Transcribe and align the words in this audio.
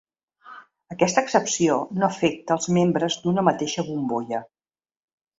Aquesta 0.93 1.21
excepció 1.25 1.75
no 2.03 2.07
afecta 2.07 2.57
els 2.59 2.67
membres 2.77 3.17
d’una 3.25 3.43
mateixa 3.49 3.85
bombolla. 3.91 4.41